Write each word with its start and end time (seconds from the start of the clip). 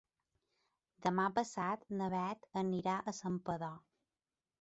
Demà 1.07 1.25
passat 1.35 1.85
na 1.99 2.07
Beth 2.13 2.47
irà 2.79 2.95
a 2.97 3.15
Santpedor. 3.19 3.77